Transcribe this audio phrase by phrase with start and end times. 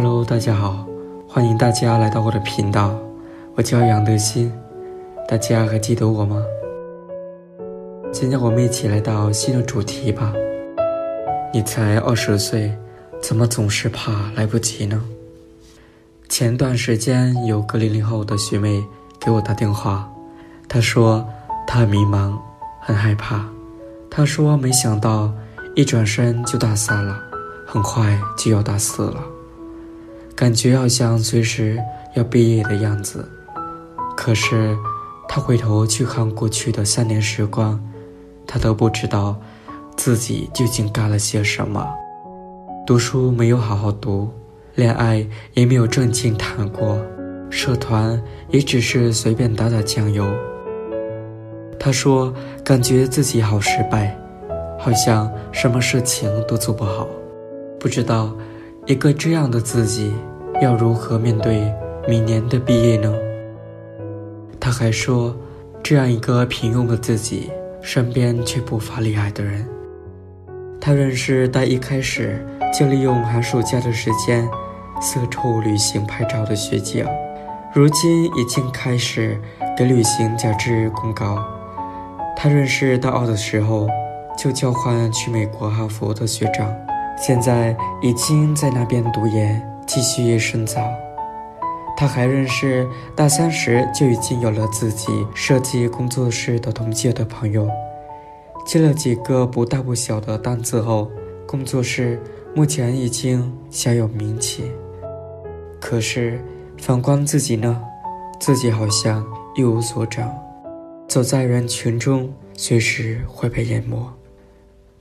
[0.00, 0.86] Hello，大家好，
[1.26, 2.96] 欢迎大家来到我的频道，
[3.56, 4.52] 我叫杨德新，
[5.26, 6.40] 大家还记得我吗？
[8.12, 10.32] 今天我们一起来到新的主题吧。
[11.52, 12.72] 你才二十岁，
[13.20, 15.02] 怎么总是怕来不及呢？
[16.28, 18.80] 前段时间有个零零后的学妹
[19.18, 20.08] 给我打电话，
[20.68, 21.26] 她说
[21.66, 22.38] 她很迷茫，
[22.80, 23.44] 很害怕。
[24.08, 25.32] 她说没想到
[25.74, 27.18] 一转身就大三了，
[27.66, 29.20] 很快就要大四了，
[30.38, 31.82] 感觉好像随时
[32.14, 33.28] 要毕业的样子。
[34.16, 34.78] 可是
[35.28, 37.80] 他回头去看过去的三年时光，
[38.46, 39.36] 他都不知道
[39.96, 41.84] 自己究竟干了些什么，
[42.86, 44.30] 读书没有好好读。
[44.76, 47.04] 恋爱也没有正经谈过，
[47.50, 50.24] 社团也只是随便打打酱油。
[51.80, 52.32] 他说
[52.62, 54.16] ：“感觉自己好失败，
[54.78, 57.08] 好像什么事情都做不好，
[57.80, 58.32] 不知道
[58.88, 60.14] 一个这样的自己
[60.62, 61.70] 要如何面对
[62.08, 63.14] 明年的毕业呢？”
[64.58, 65.36] 他还说
[65.84, 67.50] ：“这样一个平庸的自己，
[67.82, 69.68] 身边却不乏厉害的人。
[70.80, 74.48] 他认识大一开始就利用寒暑假的时间。”
[75.00, 77.06] 四处旅行拍照的学姐，
[77.72, 79.40] 如今已经开始
[79.76, 81.38] 给旅行杂志公告。
[82.34, 83.86] 他认识大二的时候
[84.36, 86.74] 就交换去美国哈佛的学长，
[87.20, 90.82] 现在已经在那边读研，继续深造。
[91.96, 97.68] 他还认识大三时就已经有了自己设计工作室的同届的朋友，
[98.64, 101.10] 接了几个不大不小的单子后，
[101.44, 102.22] 工作室
[102.54, 104.70] 目前已经小有名气。
[105.80, 106.40] 可是，
[106.78, 107.82] 反观自己呢？
[108.38, 110.32] 自己好像一无所长，
[111.08, 113.96] 走在人群中，随时会被淹没。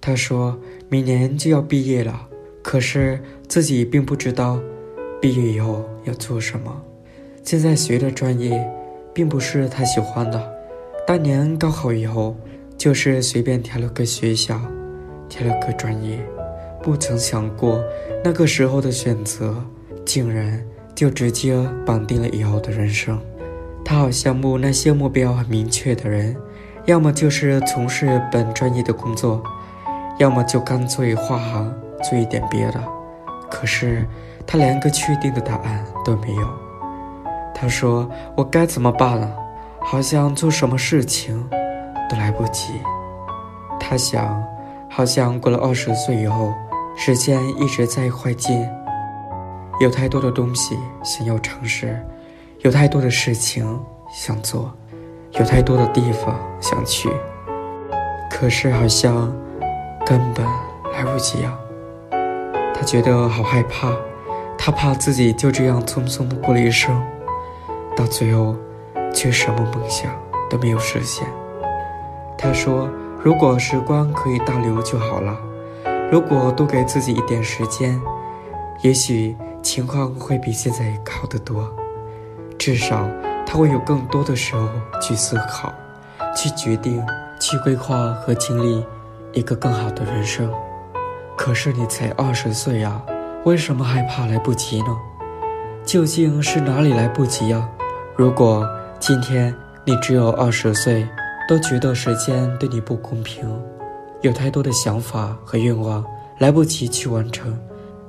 [0.07, 2.17] 他说明年就要毕业了，
[2.63, 3.19] 可是
[3.49, 4.57] 自己并不知道
[5.21, 6.81] 毕业以后要做什么。
[7.43, 8.65] 现在学的专业，
[9.13, 10.41] 并不是他喜欢的。
[11.05, 12.37] 当年高考以后，
[12.77, 14.57] 就是随便挑了个学校，
[15.27, 16.25] 挑了个专业，
[16.81, 17.83] 不曾想过
[18.23, 19.61] 那个时候的选择。
[20.05, 20.65] 竟然
[20.95, 21.53] 就直接
[21.85, 23.19] 绑定了以后的人生。
[23.83, 26.33] 他好羡慕那些目标很明确的人，
[26.85, 29.43] 要么就是从事本专业的工作，
[30.17, 31.73] 要么就干脆跨行
[32.03, 32.79] 做一点别的。
[33.49, 34.05] 可是
[34.45, 36.47] 他连个确定的答案都没有。
[37.55, 39.33] 他说：“我该怎么办呢？
[39.79, 41.49] 好像做什么事情
[42.09, 42.73] 都来不及。”
[43.79, 44.43] 他想，
[44.89, 46.53] 好像过了二十岁以后，
[46.95, 48.67] 时间一直在快进。
[49.79, 52.03] 有太多的东西想要尝试，
[52.59, 53.79] 有太多的事情
[54.11, 54.73] 想做，
[55.31, 57.09] 有太多的地方想去，
[58.29, 59.31] 可是好像
[60.07, 60.45] 根本
[60.93, 61.59] 来不及啊！
[62.73, 63.91] 他觉得好害怕，
[64.57, 67.05] 他怕自己就这样匆匆的过了一生，
[67.93, 68.55] 到最后
[69.13, 70.09] 却什么梦想
[70.49, 71.27] 都没有实现。
[72.37, 72.89] 他说
[73.21, 75.37] ：“如果时光可以倒流就好了，
[76.09, 77.99] 如果多给自己一点时间，
[78.81, 81.69] 也许……”情况会比现在好得多，
[82.57, 83.05] 至少
[83.45, 84.65] 他会有更多的时候
[85.01, 85.73] 去思考、
[86.33, 87.05] 去决定、
[87.37, 88.85] 去规划和经历
[89.33, 90.51] 一个更好的人生。
[91.35, 93.01] 可是你才二十岁呀，
[93.45, 94.97] 为什么害怕来不及呢？
[95.85, 97.69] 究竟是哪里来不及呀？
[98.15, 98.67] 如果
[98.99, 99.53] 今天
[99.85, 101.07] 你只有二十岁，
[101.47, 103.47] 都觉得时间对你不公平，
[104.21, 106.03] 有太多的想法和愿望
[106.39, 107.57] 来不及去完成。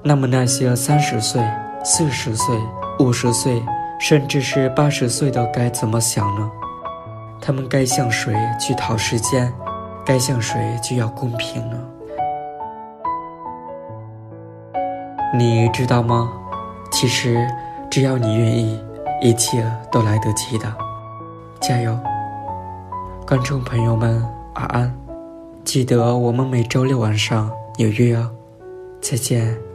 [0.03, 1.43] 那么那些三十岁、
[1.85, 2.59] 四十岁、
[2.99, 3.63] 五十岁，
[4.01, 6.51] 甚至是八十岁的该怎么想呢？
[7.41, 9.53] 他们该向谁去讨时间？
[10.09, 11.77] 该向谁就要公平呢？
[15.37, 16.33] 你知道吗？
[16.91, 17.47] 其实
[17.91, 18.81] 只要你愿意，
[19.21, 20.75] 一切都来得及的。
[21.61, 21.95] 加油，
[23.27, 24.91] 观众朋友们，晚安！
[25.63, 28.31] 记得我们每周六晚上有约哦。
[29.03, 29.68] 再见。